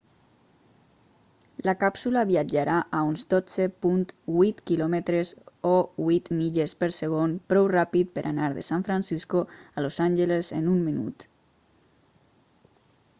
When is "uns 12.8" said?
3.09-4.63